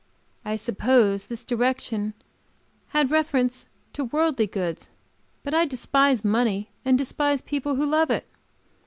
[0.43, 2.15] I suppose this direction
[2.87, 4.87] had reference to worldly good,
[5.43, 8.25] but I despise money, and despise people who love it.